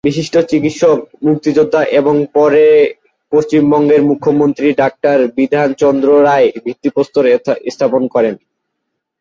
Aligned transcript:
বিশিষ্ট 0.03 0.35
চিকিৎসক, 0.51 0.97
মুক্তিযোদ্ধা 1.23 1.81
এবং 1.99 2.15
পরে 2.33 2.65
পশ্চিমবঙ্গের 3.31 4.01
মুখ্যমন্ত্রী 4.03 4.67
ডাক্তার 4.73 5.17
বিধান 5.37 5.69
চন্দ্র 5.73 6.09
রায় 6.23 6.47
ভিত্তিপ্রস্তর 6.65 7.25
স্থাপন 7.71 8.03
করেন। 8.07 8.35